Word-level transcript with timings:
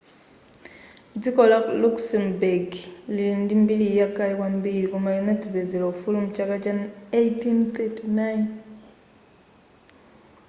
dziko 1.21 1.41
la 1.51 1.57
luxembourg 1.81 2.69
lili 3.15 3.33
ndi 3.43 3.53
mbiri 3.63 3.87
yakale 3.99 4.33
kwambiri 4.39 4.87
koma 4.91 5.09
linadzipezela 5.15 5.85
ufulu 5.93 6.17
mchaka 6.25 6.55
cha 6.63 6.73
1839 6.75 8.45